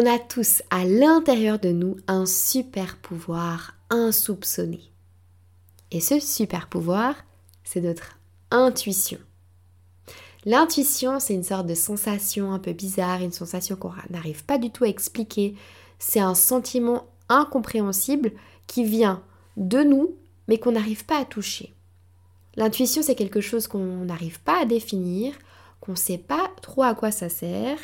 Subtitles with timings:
[0.00, 4.78] On a tous à l'intérieur de nous un super pouvoir insoupçonné.
[5.90, 7.16] Et ce super pouvoir,
[7.64, 8.16] c'est notre
[8.52, 9.18] intuition.
[10.44, 14.70] L'intuition, c'est une sorte de sensation un peu bizarre, une sensation qu'on n'arrive pas du
[14.70, 15.56] tout à expliquer.
[15.98, 18.30] C'est un sentiment incompréhensible
[18.68, 19.20] qui vient
[19.56, 20.14] de nous,
[20.46, 21.74] mais qu'on n'arrive pas à toucher.
[22.54, 25.34] L'intuition, c'est quelque chose qu'on n'arrive pas à définir,
[25.80, 27.78] qu'on ne sait pas trop à quoi ça sert,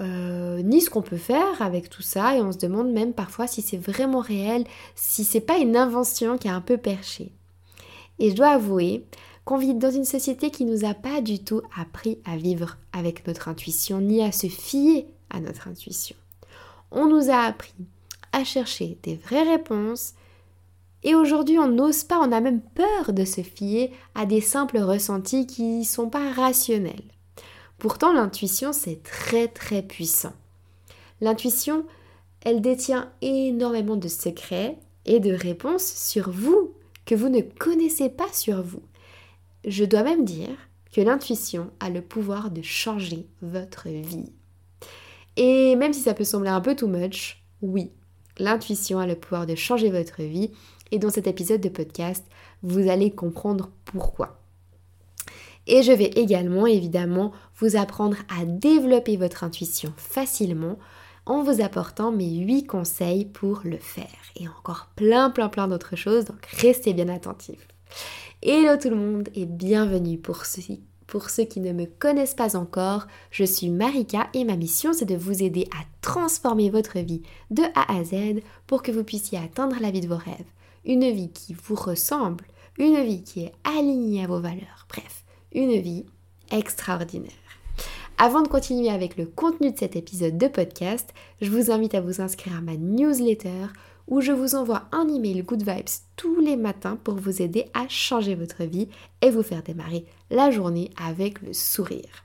[0.00, 3.46] euh, ni ce qu'on peut faire avec tout ça, et on se demande même parfois
[3.46, 7.32] si c'est vraiment réel, si c'est pas une invention qui est un peu perchée.
[8.18, 9.04] Et je dois avouer
[9.44, 13.26] qu'on vit dans une société qui nous a pas du tout appris à vivre avec
[13.26, 16.16] notre intuition, ni à se fier à notre intuition.
[16.90, 17.74] On nous a appris
[18.32, 20.14] à chercher des vraies réponses,
[21.02, 24.78] et aujourd'hui, on n'ose pas, on a même peur de se fier à des simples
[24.78, 27.04] ressentis qui ne sont pas rationnels.
[27.80, 30.34] Pourtant, l'intuition, c'est très très puissant.
[31.22, 31.86] L'intuition,
[32.42, 36.74] elle détient énormément de secrets et de réponses sur vous
[37.06, 38.82] que vous ne connaissez pas sur vous.
[39.66, 40.50] Je dois même dire
[40.92, 44.30] que l'intuition a le pouvoir de changer votre vie.
[45.38, 47.92] Et même si ça peut sembler un peu too much, oui,
[48.38, 50.50] l'intuition a le pouvoir de changer votre vie.
[50.90, 52.26] Et dans cet épisode de podcast,
[52.62, 54.39] vous allez comprendre pourquoi.
[55.72, 60.80] Et je vais également évidemment vous apprendre à développer votre intuition facilement
[61.26, 64.08] en vous apportant mes 8 conseils pour le faire.
[64.34, 67.68] Et encore plein plein plein d'autres choses, donc restez bien attentifs.
[68.42, 70.60] Hello tout le monde et bienvenue pour ceux,
[71.06, 73.06] pour ceux qui ne me connaissent pas encore.
[73.30, 77.62] Je suis Marika et ma mission c'est de vous aider à transformer votre vie de
[77.76, 80.50] A à Z pour que vous puissiez atteindre la vie de vos rêves.
[80.84, 82.44] Une vie qui vous ressemble,
[82.76, 84.88] une vie qui est alignée à vos valeurs.
[84.88, 86.06] Bref, une vie
[86.50, 87.32] extraordinaire.
[88.18, 91.08] Avant de continuer avec le contenu de cet épisode de podcast,
[91.40, 93.68] je vous invite à vous inscrire à ma newsletter
[94.08, 97.88] où je vous envoie un email Good Vibes tous les matins pour vous aider à
[97.88, 98.88] changer votre vie
[99.22, 102.24] et vous faire démarrer la journée avec le sourire.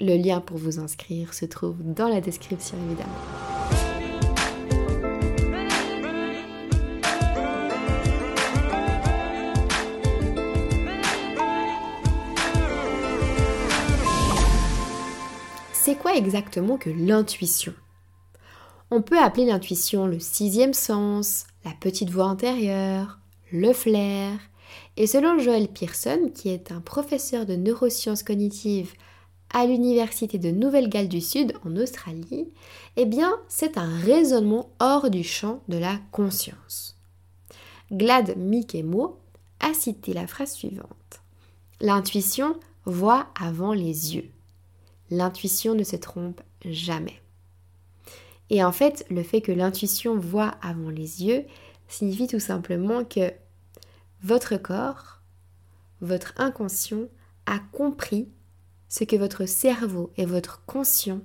[0.00, 3.61] Le lien pour vous inscrire se trouve dans la description évidemment.
[15.82, 17.74] C'est quoi exactement que l'intuition?
[18.92, 23.18] On peut appeler l'intuition le sixième sens, la petite voix intérieure,
[23.50, 24.38] le flair.
[24.96, 28.92] Et selon Joel Pearson, qui est un professeur de neurosciences cognitives
[29.52, 32.52] à l'université de Nouvelle-Galles du Sud en Australie,
[32.96, 36.96] eh bien, c'est un raisonnement hors du champ de la conscience.
[37.90, 39.18] Glad Mikemo
[39.58, 41.22] a cité la phrase suivante.
[41.80, 42.54] L'intuition
[42.84, 44.30] voit avant les yeux
[45.12, 47.20] l'intuition ne se trompe jamais.
[48.50, 51.44] Et en fait, le fait que l'intuition voit avant les yeux
[51.86, 53.32] signifie tout simplement que
[54.22, 55.20] votre corps,
[56.00, 57.08] votre inconscient
[57.46, 58.28] a compris
[58.88, 61.20] ce que votre cerveau et votre conscient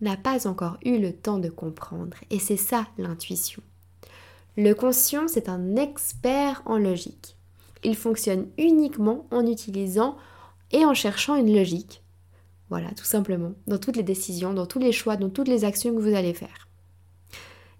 [0.00, 2.16] n'a pas encore eu le temps de comprendre.
[2.30, 3.62] Et c'est ça l'intuition.
[4.56, 7.36] Le conscient, c'est un expert en logique.
[7.84, 10.16] Il fonctionne uniquement en utilisant
[10.72, 12.02] et en cherchant une logique
[12.70, 15.94] voilà, tout simplement, dans toutes les décisions, dans tous les choix, dans toutes les actions
[15.94, 16.68] que vous allez faire.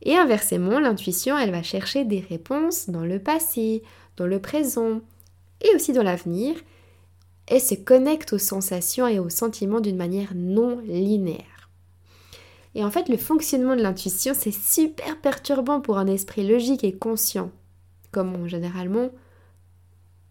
[0.02, 3.82] Et inversement, l'intuition, elle va chercher des réponses dans le passé,
[4.16, 5.00] dans le présent
[5.60, 6.56] et aussi dans l'avenir,
[7.48, 11.70] et se connecte aux sensations et aux sentiments d'une manière non linéaire.
[12.74, 16.96] Et en fait, le fonctionnement de l'intuition, c'est super perturbant pour un esprit logique et
[16.96, 17.50] conscient,
[18.12, 19.10] comme généralement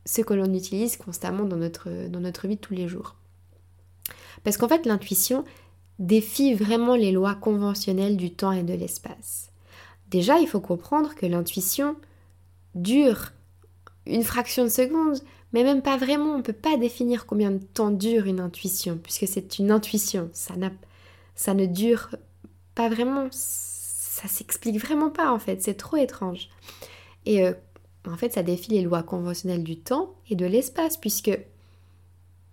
[0.05, 3.15] ce que l'on utilise constamment dans notre, dans notre vie de tous les jours.
[4.43, 5.43] Parce qu'en fait, l'intuition
[5.99, 9.51] défie vraiment les lois conventionnelles du temps et de l'espace.
[10.09, 11.95] Déjà, il faut comprendre que l'intuition
[12.75, 13.31] dure
[14.05, 15.19] une fraction de seconde,
[15.53, 16.33] mais même pas vraiment.
[16.33, 20.29] On ne peut pas définir combien de temps dure une intuition, puisque c'est une intuition.
[20.33, 20.53] Ça,
[21.35, 22.15] ça ne dure
[22.75, 23.27] pas vraiment.
[23.31, 25.61] Ça s'explique vraiment pas, en fait.
[25.61, 26.49] C'est trop étrange.
[27.25, 27.53] Et euh,
[28.07, 31.37] en fait, ça défie les lois conventionnelles du temps et de l'espace, puisque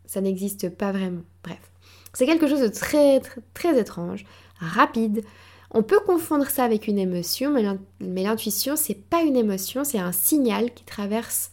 [0.06, 1.22] ça n'existe pas vraiment.
[1.42, 1.73] Bref.
[2.14, 3.20] C'est quelque chose de très,
[3.52, 4.24] très, étrange,
[4.58, 5.24] rapide.
[5.72, 7.52] On peut confondre ça avec une émotion,
[8.00, 11.50] mais l'intuition, c'est pas une émotion, c'est un signal qui traverse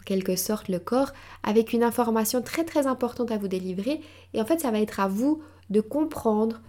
[0.00, 1.12] en quelque sorte le corps
[1.42, 4.00] avec une information très très importante à vous délivrer.
[4.32, 6.60] Et en fait, ça va être à vous de comprendre,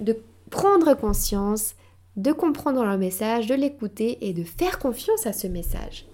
[0.00, 0.16] de
[0.50, 1.74] prendre conscience,
[2.16, 6.06] de comprendre le message, de l'écouter et de faire confiance à ce message.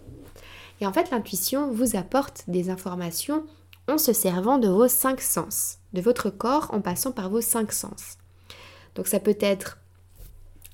[0.81, 3.45] Et en fait, l'intuition vous apporte des informations
[3.89, 7.73] en se servant de vos cinq sens, de votre corps en passant par vos cinq
[7.73, 8.19] sens.
[8.95, 9.79] Donc ça peut être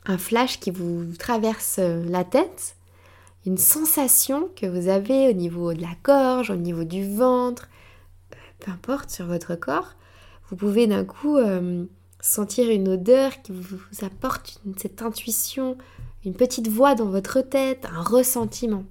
[0.05, 2.77] un flash qui vous traverse euh, la tête,
[3.47, 7.69] une sensation que vous avez au niveau de la gorge, au niveau du ventre,
[8.33, 9.95] euh, peu importe sur votre corps,
[10.51, 11.85] vous pouvez d'un coup euh,
[12.21, 15.79] sentir une odeur qui vous, apporte cette intuition,
[16.25, 18.85] une petite voix dans votre tête, un ressentiment.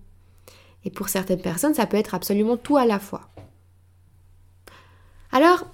[0.83, 3.29] Et pour certaines personnes, ça peut être absolument tout à la fois.
[5.31, 5.65] Alors,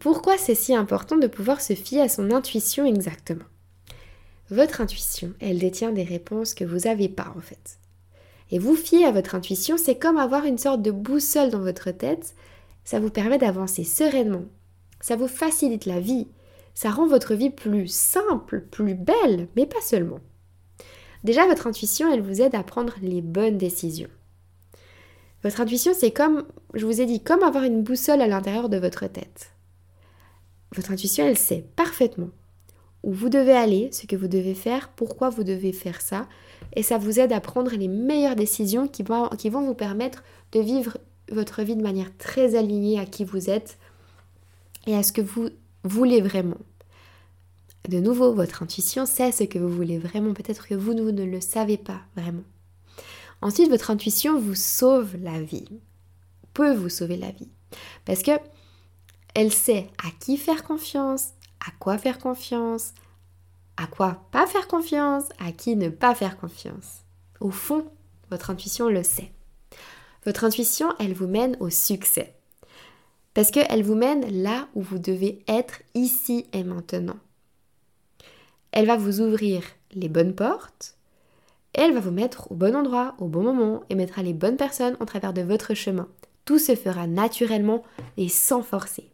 [0.00, 3.44] pourquoi c'est si important de pouvoir se fier à son intuition exactement?
[4.50, 7.78] Votre intuition, elle détient des réponses que vous n'avez pas en fait.
[8.50, 11.90] Et vous fier à votre intuition, c'est comme avoir une sorte de boussole dans votre
[11.90, 12.34] tête.
[12.84, 14.44] Ça vous permet d'avancer sereinement.
[15.00, 16.28] Ça vous facilite la vie.
[16.74, 20.20] Ça rend votre vie plus simple, plus belle, mais pas seulement.
[21.24, 24.10] Déjà, votre intuition, elle vous aide à prendre les bonnes décisions.
[25.42, 26.44] Votre intuition, c'est comme,
[26.74, 29.52] je vous ai dit, comme avoir une boussole à l'intérieur de votre tête.
[30.74, 32.30] Votre intuition, elle sait parfaitement
[33.02, 36.28] où vous devez aller, ce que vous devez faire, pourquoi vous devez faire ça,
[36.74, 39.28] et ça vous aide à prendre les meilleures décisions qui vont,
[39.66, 40.22] vous permettre
[40.52, 40.98] de vivre
[41.30, 43.78] votre vie de manière très alignée à qui vous êtes
[44.86, 45.48] et à ce que vous
[45.84, 46.58] voulez vraiment.
[47.88, 51.24] De nouveau, votre intuition sait ce que vous voulez vraiment, peut-être que vous, vous ne
[51.24, 52.44] le savez pas vraiment.
[53.40, 55.66] Ensuite, votre intuition vous sauve la vie,
[56.54, 57.48] peut vous sauver la vie,
[58.04, 58.30] parce que
[59.34, 61.30] elle sait à qui faire confiance,
[61.66, 62.92] à quoi faire confiance,
[63.76, 67.04] à quoi pas faire confiance, à qui ne pas faire confiance.
[67.40, 67.86] Au fond,
[68.30, 69.32] votre intuition le sait.
[70.24, 72.34] Votre intuition, elle vous mène au succès.
[73.34, 77.16] Parce qu'elle vous mène là où vous devez être ici et maintenant.
[78.70, 79.62] Elle va vous ouvrir
[79.92, 80.96] les bonnes portes,
[81.74, 84.96] elle va vous mettre au bon endroit, au bon moment, et mettra les bonnes personnes
[85.00, 86.08] en travers de votre chemin.
[86.44, 87.82] Tout se fera naturellement
[88.16, 89.11] et sans forcer.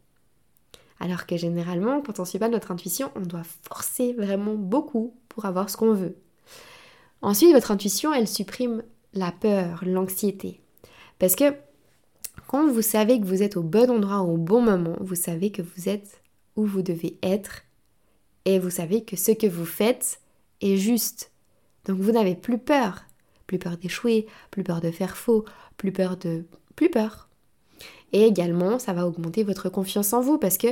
[1.00, 5.44] Alors que généralement, quand on suit pas notre intuition, on doit forcer vraiment beaucoup pour
[5.44, 6.16] avoir ce qu'on veut.
[7.22, 8.82] Ensuite, votre intuition, elle supprime
[9.14, 10.60] la peur, l'anxiété.
[11.18, 11.54] Parce que
[12.46, 15.62] quand vous savez que vous êtes au bon endroit au bon moment, vous savez que
[15.62, 16.22] vous êtes
[16.56, 17.62] où vous devez être
[18.44, 20.20] et vous savez que ce que vous faites
[20.60, 21.30] est juste.
[21.84, 23.04] Donc vous n'avez plus peur.
[23.46, 25.44] Plus peur d'échouer, plus peur de faire faux,
[25.76, 26.44] plus peur de...
[26.76, 27.27] plus peur.
[28.12, 30.68] Et également, ça va augmenter votre confiance en vous parce que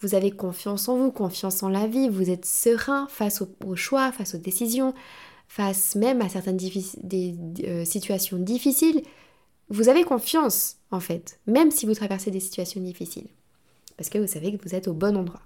[0.00, 4.12] vous avez confiance en vous, confiance en la vie, vous êtes serein face aux, choix,
[4.12, 4.94] face aux décisions,
[5.46, 9.02] face même à certaines euh, situations difficiles.
[9.68, 13.28] Vous avez confiance en fait, même si vous traversez des situations difficiles.
[13.96, 15.42] Parce que vous savez que vous êtes au bon endroit.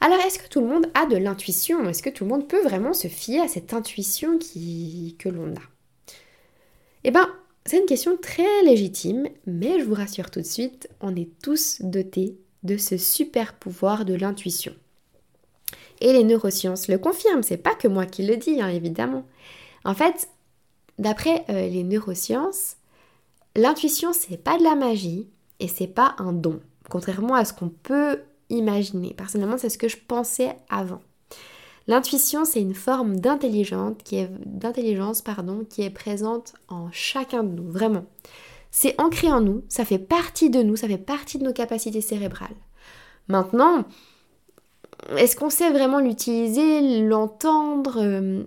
[0.00, 1.88] Alors, est-ce que tout le monde a de l'intuition?
[1.88, 6.12] Est-ce que tout le monde peut vraiment se fier à cette intuition que l'on a?
[7.02, 7.28] Eh bien,
[7.68, 11.82] c'est une question très légitime, mais je vous rassure tout de suite, on est tous
[11.82, 14.74] dotés de ce super pouvoir de l'intuition.
[16.00, 19.24] Et les neurosciences le confirment, c'est pas que moi qui le dis, hein, évidemment.
[19.84, 20.28] En fait,
[20.98, 22.76] d'après euh, les neurosciences,
[23.54, 25.28] l'intuition c'est pas de la magie
[25.60, 29.12] et c'est pas un don, contrairement à ce qu'on peut imaginer.
[29.12, 31.02] Personnellement, c'est ce que je pensais avant.
[31.88, 38.04] L'intuition, c'est une forme d'intelligence qui est, présente en chacun de nous, vraiment.
[38.70, 42.02] C'est ancré en nous, ça fait partie de nous, ça fait partie de nos capacités
[42.02, 42.54] cérébrales.
[43.28, 43.86] Maintenant,
[45.16, 48.42] est-ce qu'on sait vraiment l'utiliser, l'entendre, euh,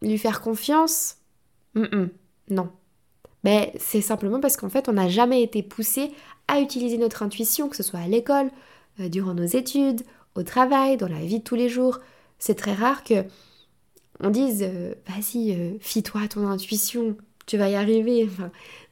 [0.00, 1.16] lui faire confiance?
[2.50, 2.70] Non.
[3.44, 6.12] Mais c'est simplement parce qu'en fait, on n'a jamais été poussé
[6.48, 8.50] à utiliser notre intuition, que ce soit à l'école,
[9.00, 10.00] euh, durant nos études,
[10.34, 12.00] au travail, dans la vie de tous les jours.
[12.38, 13.24] C'est très rare que
[14.20, 17.16] on dise euh, vas-y, euh, fie-toi à ton intuition,
[17.46, 18.28] tu vas y arriver.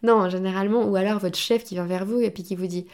[0.02, 2.86] non, généralement, ou alors votre chef qui vient vers vous et puis qui vous dit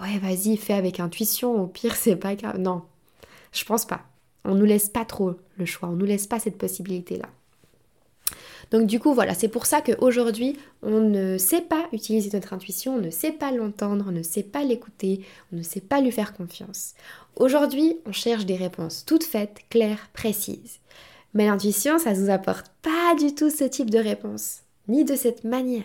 [0.00, 2.58] ouais, vas-y, fais avec intuition, au pire, c'est pas grave.
[2.58, 2.82] Non,
[3.52, 4.02] je pense pas.
[4.44, 7.28] On nous laisse pas trop le choix, on nous laisse pas cette possibilité-là.
[8.70, 12.96] Donc du coup, voilà, c'est pour ça qu'aujourd'hui, on ne sait pas utiliser notre intuition,
[12.96, 15.20] on ne sait pas l'entendre, on ne sait pas l'écouter,
[15.52, 16.94] on ne sait pas lui faire confiance.
[17.36, 20.80] Aujourd'hui, on cherche des réponses toutes faites, claires, précises.
[21.34, 25.14] Mais l'intuition, ça ne nous apporte pas du tout ce type de réponse, ni de
[25.14, 25.84] cette manière.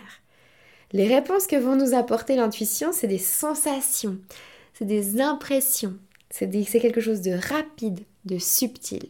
[0.92, 4.18] Les réponses que vont nous apporter l'intuition, c'est des sensations,
[4.74, 5.96] c'est des impressions,
[6.30, 9.08] c'est quelque chose de rapide, de subtil.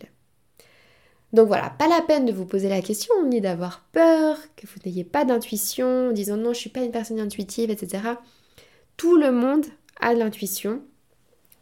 [1.32, 4.80] Donc voilà, pas la peine de vous poser la question, ni d'avoir peur, que vous
[4.84, 8.02] n'ayez pas d'intuition, en disant non, je suis pas une personne intuitive, etc.
[8.96, 9.64] Tout le monde
[10.00, 10.82] a de l'intuition,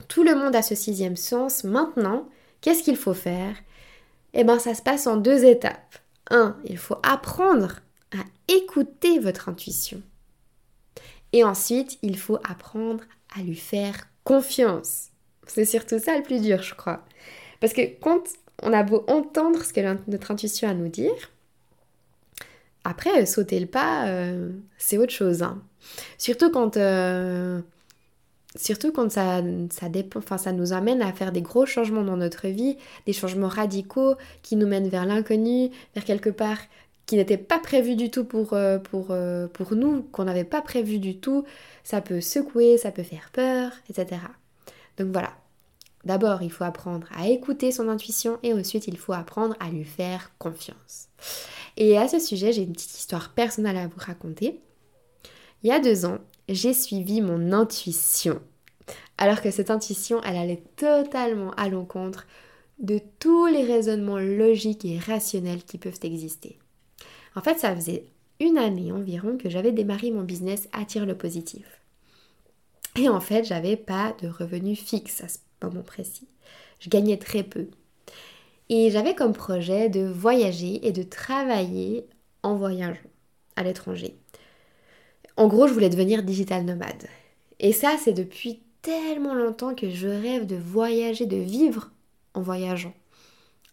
[0.08, 1.62] tout le monde a ce sixième sens.
[1.62, 2.28] Maintenant,
[2.60, 3.54] qu'est-ce qu'il faut faire?
[4.34, 5.98] Eh bien, ça se passe en deux étapes.
[6.30, 7.80] Un, il faut apprendre
[8.12, 10.02] à écouter votre intuition.
[11.32, 13.04] Et ensuite, il faut apprendre
[13.36, 15.08] à lui faire confiance.
[15.46, 17.04] C'est surtout ça le plus dur, je crois.
[17.60, 18.22] Parce que quand
[18.62, 21.30] on a beau entendre ce que notre intuition a à nous dire,
[22.84, 24.06] après, sauter le pas,
[24.78, 25.42] c'est autre chose.
[25.42, 25.62] Hein.
[26.18, 26.78] Surtout quand
[28.56, 32.48] Surtout quand ça, ça, dépend, ça nous amène à faire des gros changements dans notre
[32.48, 32.76] vie,
[33.06, 36.58] des changements radicaux qui nous mènent vers l'inconnu, vers quelque part
[37.06, 40.62] qui n'était pas prévu du tout pour, euh, pour, euh, pour nous, qu'on n'avait pas
[40.62, 41.44] prévu du tout.
[41.84, 44.20] Ça peut secouer, ça peut faire peur, etc.
[44.96, 45.32] Donc voilà.
[46.04, 49.84] D'abord, il faut apprendre à écouter son intuition et ensuite, il faut apprendre à lui
[49.84, 51.08] faire confiance.
[51.76, 54.60] Et à ce sujet, j'ai une petite histoire personnelle à vous raconter.
[55.62, 58.40] Il y a deux ans, j'ai suivi mon intuition.
[59.18, 62.26] Alors que cette intuition, elle allait totalement à l'encontre
[62.78, 66.58] de tous les raisonnements logiques et rationnels qui peuvent exister.
[67.36, 68.06] En fait, ça faisait
[68.40, 71.82] une année environ que j'avais démarré mon business Attire le positif.
[72.96, 75.40] Et en fait, j'avais pas de revenus fixes
[75.84, 76.28] précis.
[76.80, 77.68] Je gagnais très peu.
[78.68, 82.06] Et j'avais comme projet de voyager et de travailler
[82.42, 83.00] en voyageant
[83.56, 84.16] à l'étranger.
[85.36, 87.06] En gros, je voulais devenir digital nomade.
[87.58, 91.90] Et ça, c'est depuis tellement longtemps que je rêve de voyager, de vivre
[92.34, 92.94] en voyageant.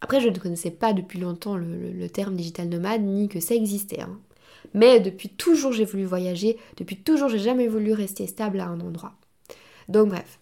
[0.01, 4.01] Après, je ne connaissais pas depuis longtemps le, terme digital nomade, ni que ça existait.
[4.01, 4.19] Hein.
[4.73, 6.57] Mais depuis toujours, j'ai voulu voyager.
[6.77, 9.13] Depuis toujours, j'ai jamais voulu rester stable à un endroit.
[9.89, 10.39] Donc bref,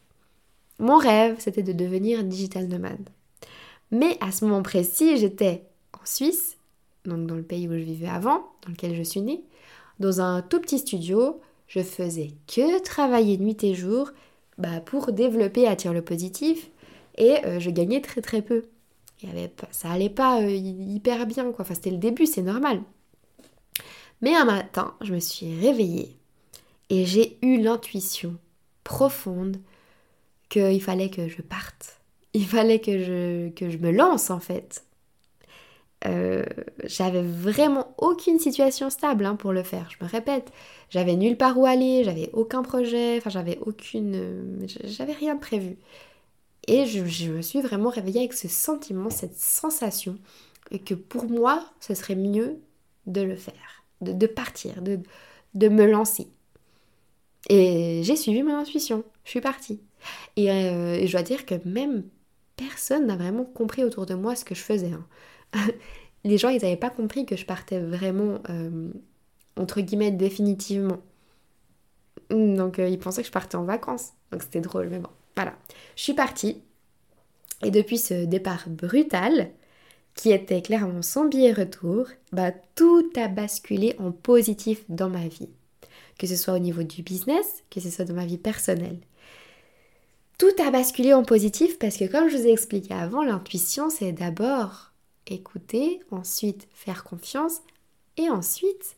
[0.79, 3.09] mon rêve, c'était de devenir digital nomade.
[3.91, 5.63] Mais à ce moment précis, j'étais
[5.93, 6.57] en Suisse,
[7.05, 9.43] donc dans le pays où je vivais avant, dans lequel je suis née,
[9.99, 11.39] dans un tout petit studio.
[11.67, 14.11] Je faisais que travailler nuit et jour
[14.59, 16.69] bah, pour développer Attire le positif
[17.17, 18.65] et euh, je gagnais très très peu.
[19.21, 21.63] Il y avait ça allait pas euh, hyper bien quoi.
[21.63, 22.81] Enfin c'était le début, c'est normal.
[24.21, 26.15] Mais un matin, je me suis réveillée
[26.89, 28.35] et j'ai eu l'intuition
[28.83, 29.57] profonde
[30.49, 31.99] qu'il fallait que je parte.
[32.33, 34.83] Il fallait que je, que je me lance en fait.
[36.05, 36.43] Euh,
[36.83, 39.89] j'avais vraiment aucune situation stable hein, pour le faire.
[39.89, 40.51] Je me répète,
[40.89, 45.39] j'avais nulle part où aller, j'avais aucun projet, enfin j'avais aucune, euh, j'avais rien de
[45.39, 45.77] prévu.
[46.67, 50.17] Et je, me suis vraiment réveillée avec ce sentiment, cette sensation
[50.85, 52.59] que pour moi, ce serait mieux
[53.05, 54.99] de le faire, de, partir, de,
[55.53, 56.27] de me lancer.
[57.49, 59.79] Et j'ai suivi mon intuition, je suis partie.
[60.35, 62.03] Et, euh, je dois dire que même
[62.55, 64.91] personne n'a vraiment compris autour de moi ce que je faisais.
[64.91, 65.67] Hein.
[66.23, 68.89] les gens, ils n'avaient pas compris que je partais vraiment, euh,
[69.57, 70.99] entre guillemets, définitivement.
[72.29, 74.13] Donc, euh, ils pensaient que je partais en vacances.
[74.31, 75.55] Donc, c'était drôle, mais bon, voilà.
[75.95, 76.61] Je suis partie.
[77.63, 79.51] Et depuis ce départ brutal,
[80.15, 85.49] qui était clairement sans billet retour, bah, tout a basculé en positif dans ma vie.
[86.17, 88.97] Que ce soit au niveau du business, que ce soit dans ma vie personnelle.
[90.37, 94.11] Tout a basculé en positif parce que comme je vous ai expliqué avant, l'intuition, c'est
[94.11, 94.91] d'abord
[95.27, 97.61] écouter, ensuite faire confiance
[98.17, 98.97] et ensuite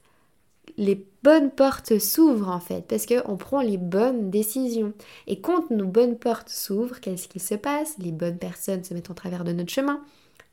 [0.78, 4.94] les bonnes portes s'ouvrent en fait parce qu'on prend les bonnes décisions.
[5.28, 7.96] Et quand nos bonnes portes s'ouvrent, qu'est-ce qui se passe?
[8.00, 10.02] Les bonnes personnes se mettent en travers de notre chemin,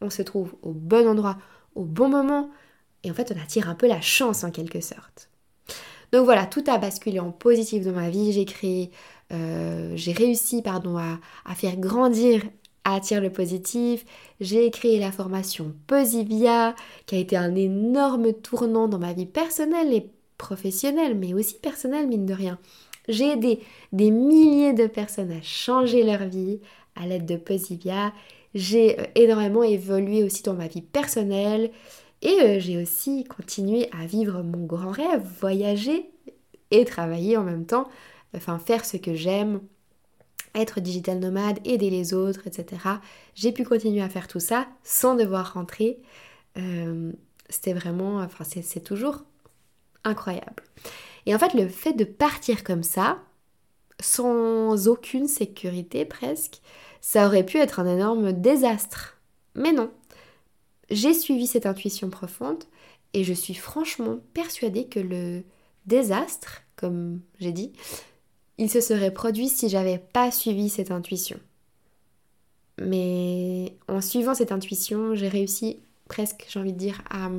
[0.03, 1.38] on se trouve au bon endroit,
[1.75, 2.50] au bon moment
[3.05, 5.31] et en fait on attire un peu la chance en quelque sorte.
[6.12, 8.33] Donc voilà, tout a basculé en positif dans ma vie.
[8.33, 8.93] J'ai créé,
[9.35, 12.43] euh, j'ai réussi pardon, à, à faire grandir
[12.85, 14.05] attire le positif.
[14.41, 16.75] J'ai créé la formation Posivia,
[17.07, 22.07] qui a été un énorme tournant dans ma vie personnelle et professionnelle, mais aussi personnelle,
[22.07, 22.59] mine de rien.
[23.09, 23.61] J'ai aidé
[23.93, 26.61] des milliers de personnes à changer leur vie
[26.97, 28.12] à l'aide de Posivia.
[28.55, 31.71] J'ai euh, énormément évolué aussi dans ma vie personnelle
[32.23, 36.11] et euh, j'ai aussi continué à vivre mon grand rêve, voyager
[36.71, 37.88] et travailler en même temps,
[38.35, 39.61] enfin faire ce que j'aime,
[40.55, 42.83] être digital nomade, aider les autres, etc.
[43.35, 45.99] J'ai pu continuer à faire tout ça sans devoir rentrer.
[46.57, 47.12] Euh,
[47.49, 49.25] c'était vraiment, enfin c'est toujours
[50.05, 50.62] incroyable.
[51.26, 53.19] Et en fait, le fait de partir comme ça,
[54.00, 56.61] sans aucune sécurité presque,
[57.00, 59.19] ça aurait pu être un énorme désastre.
[59.55, 59.91] Mais non,
[60.91, 62.64] j'ai suivi cette intuition profonde
[63.12, 65.43] et je suis franchement persuadée que le
[65.87, 67.73] désastre, comme j'ai dit,
[68.58, 71.38] il se serait produit si j'avais pas suivi cette intuition.
[72.80, 77.30] Mais en suivant cette intuition, j'ai réussi presque, j'ai envie de dire, à,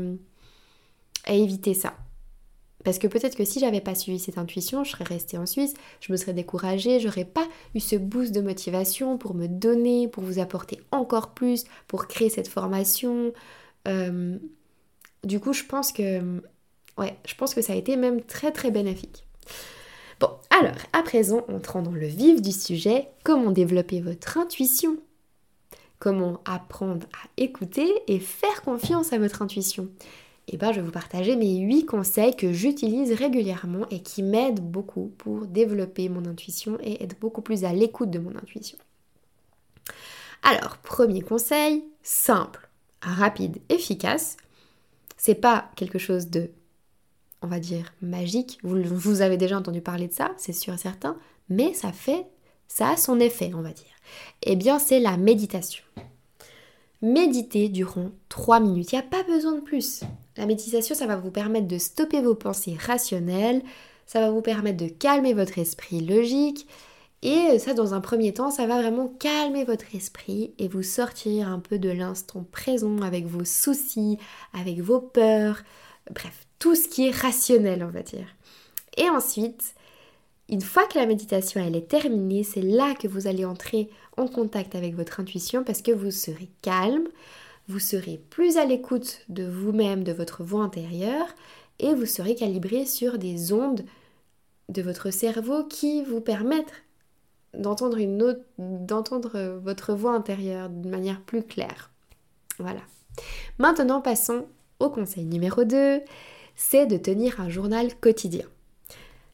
[1.34, 1.96] éviter ça.
[2.84, 5.74] Parce que peut-être que si j'avais pas suivi cette intuition, je serais restée en Suisse,
[6.02, 10.24] je me serais découragée, j'aurais pas eu ce boost de motivation pour me donner, pour
[10.24, 13.34] vous apporter encore plus, pour créer cette formation.
[13.88, 14.38] Euh,
[15.24, 16.42] du coup, je pense que,
[17.00, 19.26] ouais, je pense que ça a été même très très bénéfique.
[20.20, 24.98] Bon, alors, présent, entrant dans le vif du sujet, comment développer votre intuition?
[26.00, 29.88] Comment apprendre à écouter et faire confiance à votre intuition?
[30.48, 34.60] Eh ben, je vais vous partager mes 8 conseils que j'utilise régulièrement et qui m'aident
[34.60, 38.78] beaucoup pour développer mon intuition et être beaucoup plus à l'écoute de mon intuition.
[40.44, 42.68] Alors, premier conseil, simple,
[43.02, 44.38] rapide, efficace.
[45.18, 46.50] C'est pas quelque chose de,
[47.42, 48.60] on va dire, magique.
[48.64, 51.18] Vous, avez déjà entendu parler de ça, c'est sûr et certain,
[51.50, 52.26] mais ça fait,
[52.68, 53.86] ça a son effet, on va dire.
[54.44, 55.84] Eh bien, c'est la méditation.
[57.02, 58.92] Méditez durant 3 minutes.
[58.92, 60.02] Il n'y a pas besoin de plus.
[60.38, 63.62] La méditation, ça va vous permettre de stopper vos pensées rationnelles,
[64.06, 66.68] ça va vous permettre de calmer votre esprit logique.
[67.22, 71.48] Et ça, dans un premier temps, ça va vraiment calmer votre esprit et vous sortir
[71.48, 74.20] un peu de l'instant présent avec vos soucis,
[74.54, 75.64] avec vos peurs,
[76.12, 78.28] bref, tout ce qui est rationnel, on va dire.
[78.98, 79.76] Et ensuite,
[80.50, 84.28] une fois que la méditation elle est terminée, c'est là que vous allez entrer en
[84.28, 87.08] contact avec votre intuition parce que vous serez calme,
[87.68, 91.28] vous serez plus à l'écoute de vous-même, de votre voix intérieure,
[91.80, 93.84] et vous serez calibré sur des ondes
[94.70, 96.84] de votre cerveau qui vous permettent
[97.54, 101.92] d'entendre une autre, d'entendre votre voix intérieure d'une manière plus claire.
[102.60, 102.82] Voilà.
[103.58, 104.46] Maintenant, passons
[104.80, 106.02] au conseil numéro 2,
[106.56, 108.46] c'est de tenir un journal quotidien.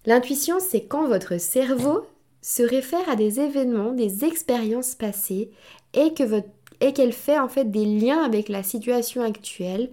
[0.05, 2.05] L'intuition, c'est quand votre cerveau
[2.41, 5.51] se réfère à des événements, des expériences passées
[5.93, 9.91] et qu'elle fait en fait des liens avec la situation actuelle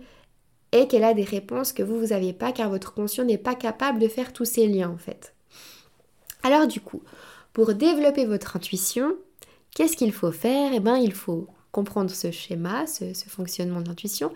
[0.73, 3.55] et qu'elle a des réponses que vous, vous n'avez pas car votre conscient n'est pas
[3.55, 5.35] capable de faire tous ces liens en fait.
[6.43, 7.03] Alors du coup,
[7.53, 9.15] pour développer votre intuition,
[9.75, 10.73] qu'est-ce qu'il faut faire?
[10.75, 14.33] Eh bien, il faut comprendre ce schéma, ce, fonctionnement d'intuition,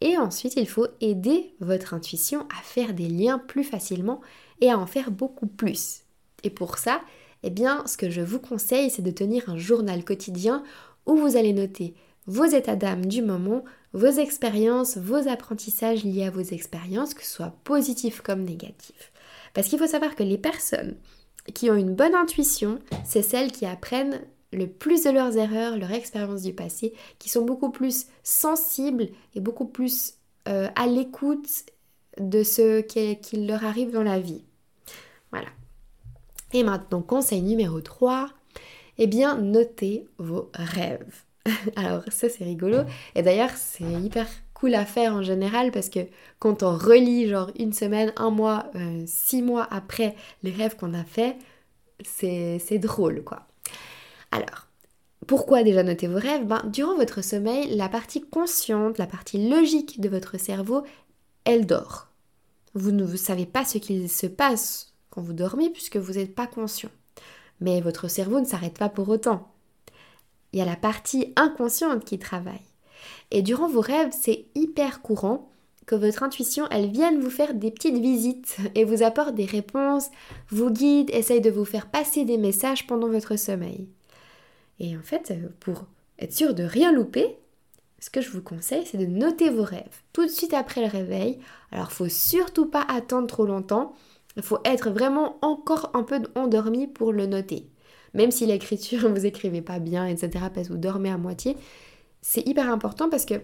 [0.00, 4.20] et ensuite il faut aider votre intuition à faire des liens plus facilement
[4.60, 6.02] et à en faire beaucoup plus.
[6.44, 7.00] Et pour ça,
[7.42, 10.62] eh bien, ce que je vous conseille, c'est de tenir un journal quotidien
[11.06, 11.94] où vous allez noter
[12.26, 17.32] vos états d'âme du moment, vos expériences, vos apprentissages liés à vos expériences, que ce
[17.32, 19.12] soit positifs comme négatifs.
[19.54, 20.96] Parce qu'il faut savoir que les personnes
[21.54, 24.20] qui ont une bonne intuition, c'est celles qui apprennent
[24.52, 29.40] le plus de leurs erreurs, leurs expériences du passé, qui sont beaucoup plus sensibles et
[29.40, 30.14] beaucoup plus
[30.48, 31.48] euh, à l'écoute
[32.18, 34.42] de ce qui leur arrive dans la vie.
[35.30, 35.48] Voilà.
[36.52, 38.30] Et maintenant, conseil numéro 3,
[38.98, 41.24] eh bien, notez vos rêves.
[41.76, 42.78] Alors, ça, c'est rigolo.
[43.14, 46.00] Et d'ailleurs, c'est hyper cool à faire en général parce que
[46.38, 50.94] quand on relit, genre une semaine, un mois, euh, six mois après les rêves qu'on
[50.94, 51.36] a fait,
[52.02, 53.46] c'est drôle, quoi.
[54.30, 54.68] Alors,
[55.26, 56.46] pourquoi déjà noter vos rêves?
[56.46, 60.84] Ben, Durant votre sommeil, la partie consciente, la partie logique de votre cerveau,
[61.44, 62.08] elle dort.
[62.74, 66.46] Vous ne savez pas ce qu'il se passe quand vous dormez puisque vous n'êtes pas
[66.46, 66.90] conscient.
[67.60, 69.52] Mais votre cerveau ne s'arrête pas pour autant.
[70.52, 72.62] Il y a la partie inconsciente qui travaille.
[73.30, 75.50] Et durant vos rêves, c'est hyper courant
[75.86, 80.10] que votre intuition, elle vienne vous faire des petites visites et vous apporte des réponses,
[80.50, 83.88] vous guide, essaye de vous faire passer des messages pendant votre sommeil.
[84.80, 85.86] Et en fait, pour
[86.18, 87.36] être sûr de rien louper,
[88.00, 90.86] ce que je vous conseille, c'est de noter vos rêves tout de suite après le
[90.86, 91.38] réveil.
[91.72, 93.94] Alors, faut surtout pas attendre trop longtemps.
[94.36, 97.66] Il faut être vraiment encore un peu endormi pour le noter.
[98.14, 101.56] Même si l'écriture, vous écrivez pas bien, etc., parce que vous dormez à moitié,
[102.22, 103.34] c'est hyper important parce que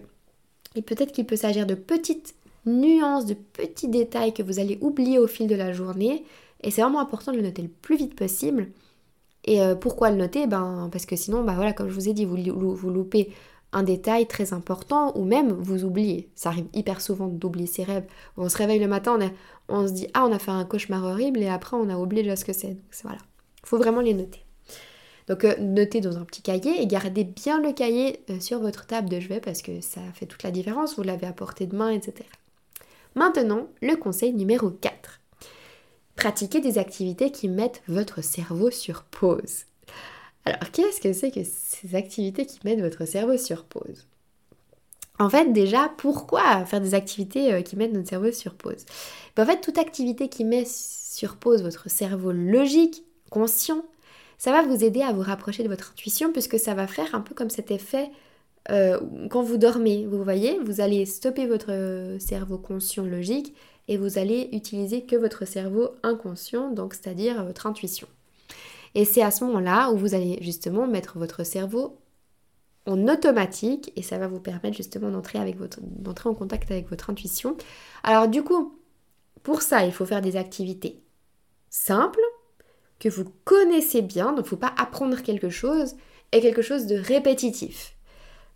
[0.73, 5.27] peut-être qu'il peut s'agir de petites nuances, de petits détails que vous allez oublier au
[5.27, 6.23] fil de la journée.
[6.61, 8.69] Et c'est vraiment important de le noter le plus vite possible.
[9.45, 10.47] Et euh, pourquoi le noter?
[10.47, 12.35] Ben, Parce que sinon, bah voilà, comme je vous ai dit, vous,
[12.89, 13.31] loupez
[13.71, 16.29] un détail très important ou même vous oubliez.
[16.35, 18.05] Ça arrive hyper souvent d'oublier ses rêves.
[18.37, 21.03] On se réveille le matin, on, on se dit ah on a fait un cauchemar
[21.03, 22.69] horrible et après on a oublié déjà ce que c'est.
[22.69, 23.19] Donc voilà,
[23.63, 24.45] faut vraiment les noter.
[25.27, 28.85] Donc euh, notez dans un petit cahier et gardez bien le cahier euh, sur votre
[28.85, 30.95] table de chevet parce que ça fait toute la différence.
[30.95, 32.27] Vous l'avez à portée de main, etc.
[33.15, 35.21] Maintenant, le conseil numéro 4.
[36.15, 39.65] Pratiquez des activités qui mettent votre cerveau sur pause.
[40.45, 44.07] Alors, qu'est-ce que c'est que ces activités qui mettent votre cerveau sur pause?
[45.17, 48.85] En fait, déjà, pourquoi faire des activités euh, qui mettent notre cerveau sur pause?
[49.35, 53.83] Ben, En fait, toute activité qui met sur pause votre cerveau logique, conscient,
[54.37, 57.21] ça va vous aider à vous rapprocher de votre intuition puisque ça va faire un
[57.21, 58.11] peu comme cet effet
[58.71, 58.99] euh,
[59.29, 60.05] quand vous dormez.
[60.05, 63.53] Vous voyez, vous allez stopper votre cerveau conscient logique
[63.87, 68.07] et vous allez utiliser que votre cerveau inconscient, donc c'est-à-dire votre intuition.
[68.95, 71.99] Et c'est à ce moment-là où vous allez justement mettre votre cerveau
[72.85, 76.89] en automatique et ça va vous permettre justement d'entrer avec votre d'entrer en contact avec
[76.89, 77.57] votre intuition.
[78.03, 78.79] Alors du coup,
[79.43, 81.01] pour ça, il faut faire des activités
[81.69, 82.21] simples
[82.99, 85.95] que vous connaissez bien, donc il ne faut pas apprendre quelque chose
[86.31, 87.94] et quelque chose de répétitif.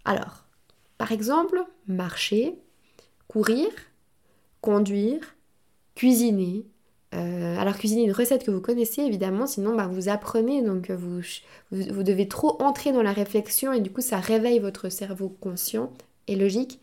[0.09, 0.43] Alors,
[0.97, 2.57] par exemple, marcher,
[3.27, 3.67] courir,
[4.59, 5.35] conduire,
[5.93, 6.65] cuisiner.
[7.13, 11.21] Euh, alors cuisiner une recette que vous connaissez évidemment, sinon bah, vous apprenez, donc vous,
[11.71, 15.93] vous, devez trop entrer dans la réflexion et du coup ça réveille votre cerveau conscient
[16.27, 16.79] et logique.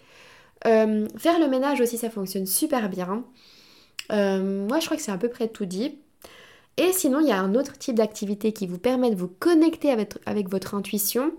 [0.64, 3.24] Euh, faire le ménage aussi ça fonctionne super bien.
[4.12, 5.98] Euh, moi je crois que c'est à peu près tout dit.
[6.76, 9.90] Et sinon il y a un autre type d'activité qui vous permet de vous connecter
[10.26, 11.32] avec votre intuition,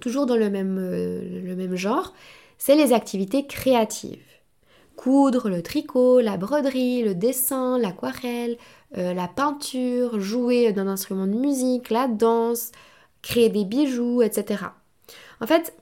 [0.00, 2.14] toujours dans le même, le même genre,
[2.58, 4.22] c'est les activités créatives
[4.98, 8.58] coudre, le tricot, la broderie, le dessin, l'aquarelle,
[8.98, 12.72] euh, la peinture, jouer d'un instrument de musique, la danse,
[13.22, 14.64] créer des bijoux, etc.
[15.40, 15.72] En fait,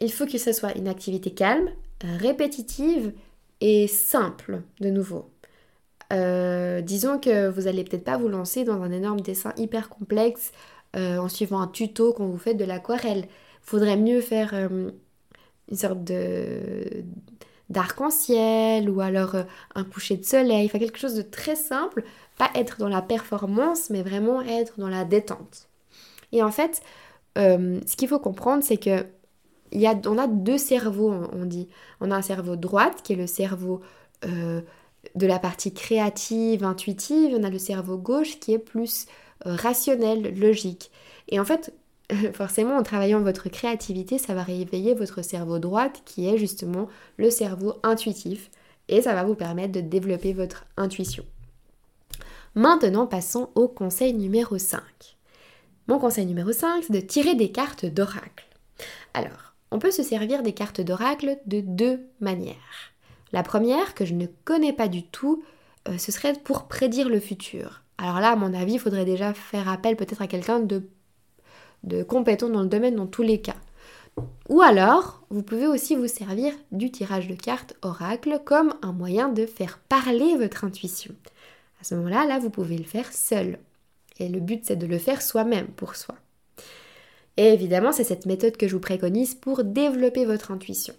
[0.00, 1.70] il faut que ce soit une activité calme,
[2.02, 3.12] répétitive
[3.62, 5.30] et simple, de nouveau.
[6.12, 10.52] Euh, disons que vous allez peut-être pas vous lancer dans un énorme dessin hyper complexe
[10.94, 13.28] euh, en suivant un tuto quand vous faites de l'aquarelle.
[13.68, 14.94] Faudrait mieux faire une
[15.76, 17.04] sorte de
[17.68, 19.42] d'arc-en-ciel ou alors euh,
[19.74, 22.02] un coucher de soleil, enfin quelque chose de très simple,
[22.38, 25.68] pas être dans la performance mais vraiment être dans la détente.
[26.32, 26.80] Et en fait,
[27.36, 29.04] euh, ce qu'il faut comprendre c'est que
[29.72, 31.68] y a, on a deux cerveaux, on dit.
[32.00, 33.82] On a un cerveau droite qui est le cerveau
[34.24, 34.62] euh,
[35.14, 39.04] de la partie créative, intuitive, on a le cerveau gauche qui est plus
[39.44, 40.90] rationnel, logique.
[41.28, 41.74] Et en fait,
[42.32, 47.30] forcément en travaillant votre créativité, ça va réveiller votre cerveau droite qui est justement le
[47.30, 48.50] cerveau intuitif
[48.88, 51.24] et ça va vous permettre de développer votre intuition.
[52.54, 54.80] Maintenant, passons au conseil numéro 5.
[55.86, 58.48] Mon conseil numéro 5, c'est de tirer des cartes d'oracle.
[59.14, 62.92] Alors, on peut se servir des cartes d'oracle de deux manières.
[63.32, 65.42] La première, que je ne connais pas du tout,
[65.88, 67.82] euh, ce serait pour prédire le futur.
[67.98, 70.88] Alors là, à mon avis, il faudrait déjà faire appel peut-être à quelqu'un de
[71.84, 73.56] de compétents dans le domaine dans tous les cas.
[74.48, 79.28] Ou alors, vous pouvez aussi vous servir du tirage de cartes oracle comme un moyen
[79.28, 81.14] de faire parler votre intuition.
[81.80, 83.58] À ce moment-là, là, vous pouvez le faire seul.
[84.18, 86.16] Et le but, c'est de le faire soi-même, pour soi.
[87.36, 90.94] Et évidemment, c'est cette méthode que je vous préconise pour développer votre intuition.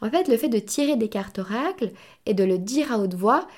[0.00, 1.90] En fait, le fait de tirer des cartes oracle
[2.24, 3.48] et de le dire à haute voix,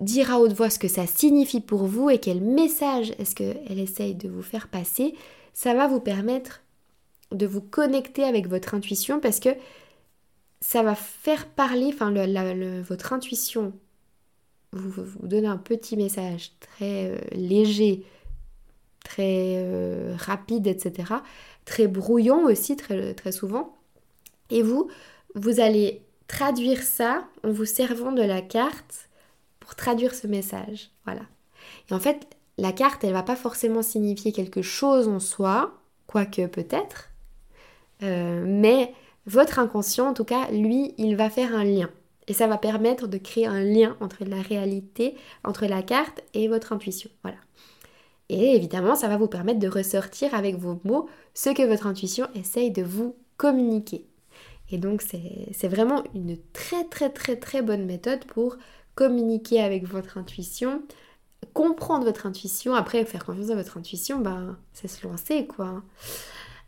[0.00, 3.78] dire à haute voix ce que ça signifie pour vous et quel message est-ce qu'elle
[3.78, 5.14] essaye de vous faire passer,
[5.54, 6.62] ça va vous permettre
[7.32, 9.48] de vous connecter avec votre intuition parce que
[10.60, 12.12] ça va faire parler, enfin
[12.82, 13.72] votre intuition
[14.74, 18.04] vous, donne un petit message très euh, léger,
[19.04, 21.14] très euh, rapide, etc.
[21.64, 23.76] Très brouillon aussi, très, très souvent.
[24.50, 24.90] Et vous,
[25.34, 29.08] vous allez traduire ça en vous servant de la carte
[29.60, 30.90] pour traduire ce message.
[31.04, 31.22] Voilà.
[31.90, 35.74] Et en fait, la carte, elle va pas forcément signifier quelque chose en soi,
[36.06, 37.10] quoique peut-être,
[38.02, 38.92] euh, mais
[39.26, 41.90] votre inconscient, en tout cas, lui, il va faire un lien.
[42.26, 45.14] Et ça va permettre de créer un lien entre la réalité,
[45.44, 47.10] entre la carte et votre intuition.
[47.22, 47.36] Voilà.
[48.30, 52.26] Et évidemment, ça va vous permettre de ressortir avec vos mots ce que votre intuition
[52.34, 54.06] essaye de vous communiquer.
[54.70, 58.56] Et donc, c'est vraiment une très très très très bonne méthode pour
[58.94, 60.82] communiquer avec votre intuition,
[61.52, 65.82] comprendre votre intuition, après faire confiance à votre intuition, ben, c'est se lancer quoi.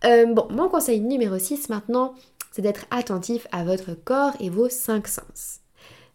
[0.04, 2.14] Euh, bon, mon conseil numéro 6 maintenant,
[2.52, 5.60] c'est d'être attentif à votre corps et vos cinq sens.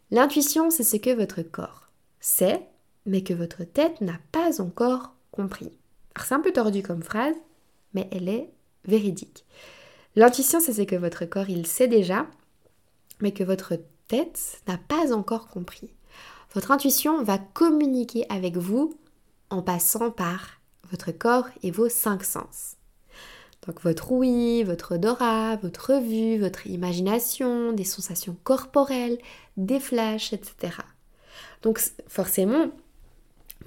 [0.10, 2.67] L'intuition, c'est ce que votre corps sait,
[3.06, 5.71] mais que votre tête n'a pas encore compris.
[6.19, 7.36] C'est un peu tordu comme phrase,
[7.93, 8.50] mais elle est
[8.86, 9.45] véridique.
[10.15, 12.28] L'intuition, c'est ce que votre corps, il sait déjà,
[13.21, 13.76] mais que votre
[14.08, 15.93] tête n'a pas encore compris.
[16.54, 18.94] Votre intuition va communiquer avec vous
[19.50, 20.60] en passant par
[20.90, 22.76] votre corps et vos cinq sens.
[23.66, 29.20] Donc votre ouïe, votre odorat, votre vue, votre imagination, des sensations corporelles,
[29.56, 30.74] des flashs, etc.
[31.62, 32.72] Donc forcément,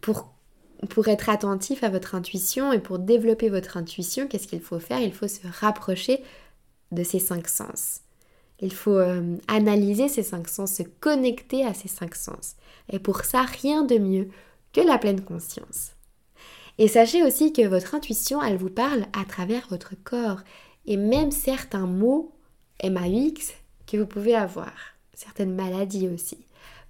[0.01, 5.01] pour être attentif à votre intuition et pour développer votre intuition, qu'est-ce qu'il faut faire?
[5.01, 6.23] Il faut se rapprocher
[6.92, 8.01] de ces cinq sens.
[8.61, 12.57] Il faut euh, analyser ces cinq sens, se connecter à ces cinq sens.
[12.93, 14.29] Et pour ça, rien de mieux
[14.73, 15.93] que la pleine conscience.
[16.79, 20.40] Et sachez aussi que votre intuition, elle vous parle à travers votre corps
[20.87, 22.33] et même certains mots
[22.83, 23.53] MAX
[23.87, 24.73] que vous pouvez avoir,
[25.14, 26.38] certaines maladies aussi.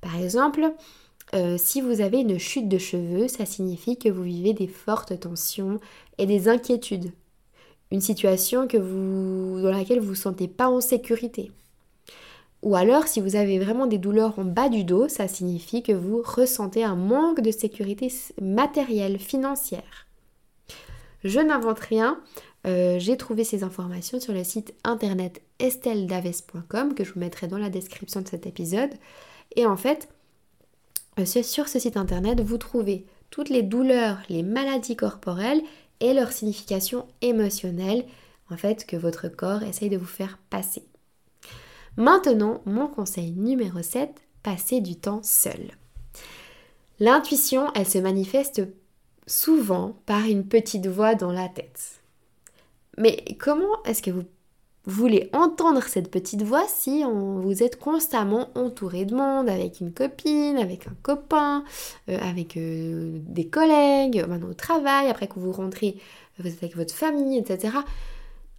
[0.00, 0.72] Par exemple,
[1.34, 5.18] euh, si vous avez une chute de cheveux, ça signifie que vous vivez des fortes
[5.18, 5.80] tensions
[6.18, 7.12] et des inquiétudes.
[7.90, 11.52] Une situation que vous, dans laquelle vous ne vous sentez pas en sécurité.
[12.62, 15.92] Ou alors, si vous avez vraiment des douleurs en bas du dos, ça signifie que
[15.92, 20.06] vous ressentez un manque de sécurité matérielle, financière.
[21.24, 22.20] Je n'invente rien.
[22.66, 27.58] Euh, j'ai trouvé ces informations sur le site internet estelledaves.com que je vous mettrai dans
[27.58, 28.94] la description de cet épisode.
[29.56, 30.08] Et en fait,
[31.18, 35.60] euh, sur ce site internet, vous trouvez toutes les douleurs, les maladies corporelles
[36.00, 38.04] et leur signification émotionnelle,
[38.50, 40.84] en fait, que votre corps essaye de vous faire passer.
[41.96, 44.10] Maintenant, mon conseil numéro 7,
[44.42, 45.70] passer du temps seul.
[47.00, 48.62] L'intuition, elle se manifeste
[49.26, 52.00] souvent par une petite voix dans la tête.
[52.98, 54.24] Mais comment est-ce que vous
[54.86, 60.58] voulez entendre cette petite voix si vous êtes constamment entouré de monde, avec une copine,
[60.58, 61.64] avec un copain,
[62.08, 65.96] euh, avec euh, des collègues, maintenant au travail, après que vous rentrez,
[66.38, 67.78] vous êtes avec votre famille, etc.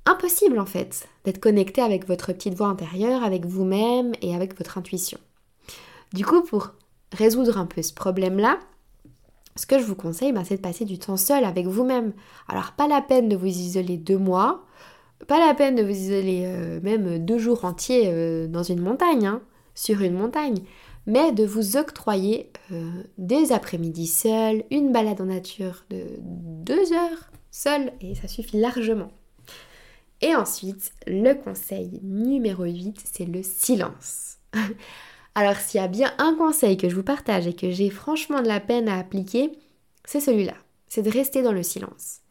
[0.05, 4.77] Impossible en fait d'être connecté avec votre petite voix intérieure, avec vous-même et avec votre
[4.77, 5.19] intuition.
[6.13, 6.71] Du coup, pour
[7.11, 8.59] résoudre un peu ce problème-là,
[9.55, 12.13] ce que je vous conseille, ben, c'est de passer du temps seul avec vous-même.
[12.47, 14.65] Alors, pas la peine de vous isoler deux mois,
[15.27, 19.25] pas la peine de vous isoler euh, même deux jours entiers euh, dans une montagne,
[19.25, 19.41] hein,
[19.73, 20.59] sur une montagne,
[21.07, 27.31] mais de vous octroyer euh, des après-midi seuls, une balade en nature de deux heures
[27.51, 29.11] seul, et ça suffit largement.
[30.21, 34.37] Et ensuite, le conseil numéro 8, c'est le silence.
[35.35, 38.41] Alors s'il y a bien un conseil que je vous partage et que j'ai franchement
[38.41, 39.51] de la peine à appliquer,
[40.05, 40.55] c'est celui-là.
[40.87, 42.21] C'est de rester dans le silence.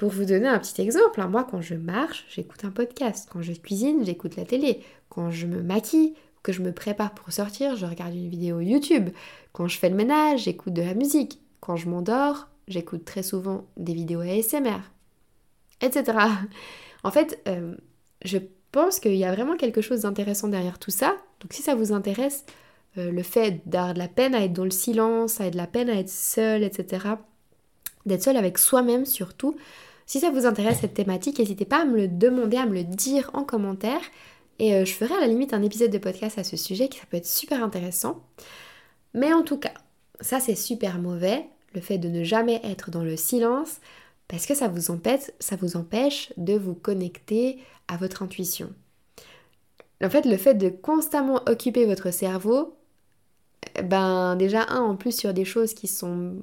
[0.00, 3.28] Pour vous donner un petit exemple, hein, moi quand je marche, j'écoute un podcast.
[3.30, 4.80] Quand je cuisine, j'écoute la télé.
[5.10, 9.10] Quand je me maquille, que je me prépare pour sortir, je regarde une vidéo YouTube.
[9.52, 11.42] Quand je fais le ménage, j'écoute de la musique.
[11.60, 14.80] Quand je m'endors, j'écoute très souvent des vidéos ASMR,
[15.82, 16.16] etc.
[17.04, 17.74] En fait, euh,
[18.24, 18.38] je
[18.72, 21.14] pense qu'il y a vraiment quelque chose d'intéressant derrière tout ça.
[21.40, 22.46] Donc si ça vous intéresse,
[22.96, 25.58] euh, le fait d'avoir de la peine à être dans le silence, à être de
[25.58, 27.06] la peine à être seul, etc.,
[28.06, 29.56] d'être seul avec soi-même surtout,
[30.10, 32.82] si ça vous intéresse cette thématique, n'hésitez pas à me le demander, à me le
[32.82, 34.00] dire en commentaire.
[34.58, 36.98] Et euh, je ferai à la limite un épisode de podcast à ce sujet qui
[36.98, 38.20] ça peut être super intéressant.
[39.14, 39.72] Mais en tout cas,
[40.20, 41.46] ça c'est super mauvais,
[41.76, 43.76] le fait de ne jamais être dans le silence,
[44.26, 48.74] parce que ça vous empêche, ça vous empêche de vous connecter à votre intuition.
[50.02, 52.74] En fait, le fait de constamment occuper votre cerveau,
[53.84, 56.42] ben déjà un en plus sur des choses qui sont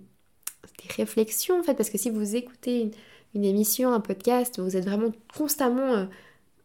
[0.82, 2.92] des réflexions en fait, parce que si vous écoutez une,
[3.44, 6.06] émission, un podcast, vous êtes vraiment constamment euh,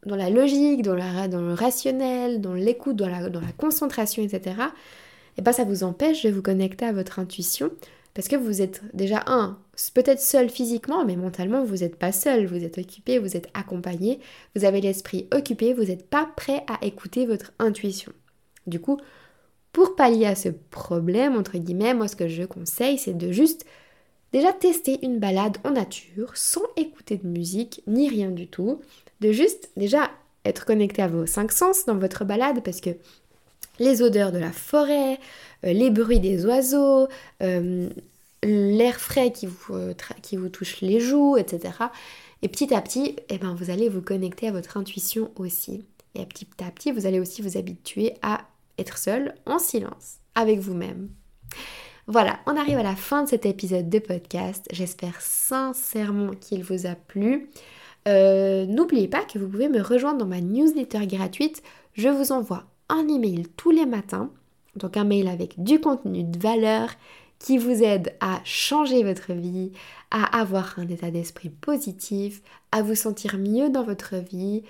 [0.07, 0.97] dans la logique, dans,
[1.29, 4.57] dans le rationnel, dans l'écoute, dans la, concentration, etc.
[5.39, 7.71] Et ben ça vous empêche de vous connecter à votre intuition
[8.15, 9.59] parce que vous êtes déjà, un,
[9.95, 14.21] peut-être seul physiquement, mais mentalement, vous n'êtes pas seul, vous êtes occupé, vous êtes accompagné,
[14.55, 18.13] vous avez l'esprit occupé, vous n'êtes pas prêt à écouter votre intuition.
[18.67, 18.99] Du coup,
[19.73, 23.65] pour pallier à ce problème, entre guillemets, moi ce que je conseille, c'est de juste
[24.33, 28.81] déjà tester une balade en nature, sans écouter de musique, ni rien du tout,
[29.21, 30.11] de juste déjà
[30.45, 32.91] être connecté à vos cinq sens dans votre balade, parce que
[33.79, 35.19] les odeurs de la forêt,
[35.65, 37.09] euh, les bruits des oiseaux,
[37.43, 37.89] euh,
[38.43, 41.75] l'air frais qui vous, euh, qui vous touche les joues, etc.
[42.43, 45.85] Et petit à petit, eh ben, vous allez vous connecter à votre intuition aussi.
[46.15, 48.43] Et petit à petit, vous allez aussi vous habituer à
[48.79, 51.09] être seul, en silence, avec vous-même.
[52.13, 54.67] Voilà, on arrive à la fin de cet épisode de podcast.
[54.71, 57.49] J'espère sincèrement qu'il vous a plu.
[58.07, 61.63] N'oubliez pas que vous pouvez me rejoindre dans ma newsletter gratuite.
[61.95, 64.31] Je vous envoie un email tous les matins,
[64.77, 66.91] donc un mail avec du contenu de valeur
[67.39, 69.73] qui vous aide à changer votre vie,
[70.11, 74.65] à avoir un état d'esprit positif, à vous sentir mieux dans votre vie,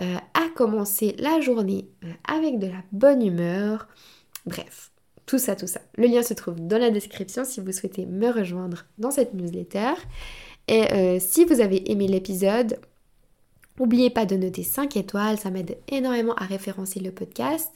[0.00, 3.86] euh, à commencer la journée euh, avec de la bonne humeur.
[4.44, 4.89] Bref,
[5.30, 5.80] tout ça, tout ça.
[5.96, 9.92] Le lien se trouve dans la description si vous souhaitez me rejoindre dans cette newsletter.
[10.66, 12.78] Et euh, si vous avez aimé l'épisode,
[13.78, 17.72] N'oubliez pas de noter 5 étoiles, ça m'aide énormément à référencer le podcast.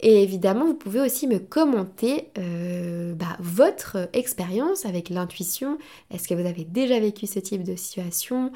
[0.00, 5.78] Et évidemment, vous pouvez aussi me commenter euh, bah, votre expérience avec l'intuition.
[6.10, 8.50] Est-ce que vous avez déjà vécu ce type de situation?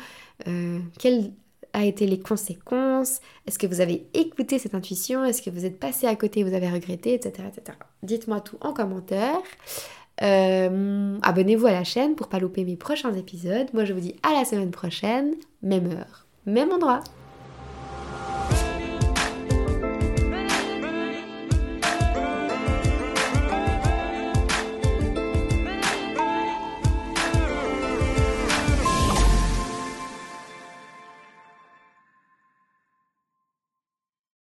[0.48, 1.30] Euh, Quelles
[1.74, 3.20] ont été les conséquences?
[3.46, 5.24] Est-ce que vous avez écouté cette intuition?
[5.24, 7.48] Est-ce que vous êtes passé à côté, vous avez regretté, etc.
[7.48, 7.78] etc.
[8.02, 9.38] Dites-moi tout en commentaire.
[10.22, 13.68] Euh, abonnez-vous à la chaîne pour pas louper mes prochains épisodes.
[13.72, 17.02] Moi, je vous dis à la semaine prochaine, même heure même endroit.